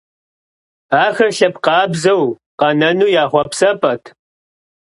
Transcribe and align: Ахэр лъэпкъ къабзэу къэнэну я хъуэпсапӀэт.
Ахэр 1.03 1.31
лъэпкъ 1.37 1.61
къабзэу 1.65 2.21
къэнэну 2.59 3.11
я 3.21 3.25
хъуэпсапӀэт. 3.31 4.03